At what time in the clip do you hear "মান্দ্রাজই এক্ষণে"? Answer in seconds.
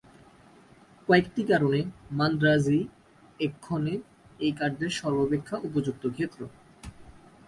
2.11-3.93